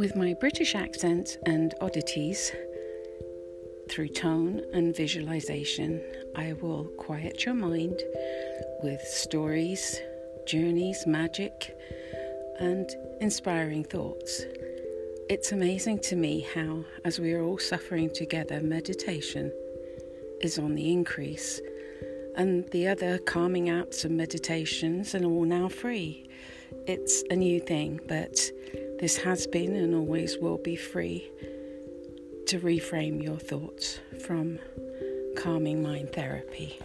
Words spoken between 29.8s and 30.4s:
always